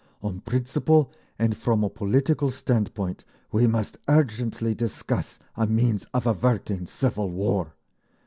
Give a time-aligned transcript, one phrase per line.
[0.23, 6.87] On principle and from a political standpoint we must urgently discuss a means of averting
[6.87, 7.75] civil war.